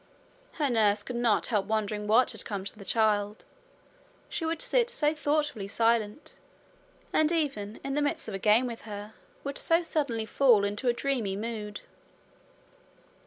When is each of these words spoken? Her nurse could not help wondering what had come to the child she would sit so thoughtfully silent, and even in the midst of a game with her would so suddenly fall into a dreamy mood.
Her 0.53 0.67
nurse 0.71 1.03
could 1.03 1.15
not 1.15 1.45
help 1.53 1.67
wondering 1.67 2.07
what 2.07 2.31
had 2.31 2.43
come 2.43 2.65
to 2.65 2.75
the 2.75 2.83
child 2.83 3.45
she 4.29 4.47
would 4.47 4.59
sit 4.59 4.89
so 4.89 5.13
thoughtfully 5.13 5.67
silent, 5.67 6.33
and 7.13 7.31
even 7.31 7.79
in 7.83 7.93
the 7.93 8.01
midst 8.01 8.27
of 8.27 8.33
a 8.33 8.39
game 8.39 8.65
with 8.65 8.81
her 8.89 9.13
would 9.43 9.59
so 9.59 9.83
suddenly 9.83 10.25
fall 10.25 10.63
into 10.63 10.87
a 10.87 10.93
dreamy 10.93 11.35
mood. 11.35 11.81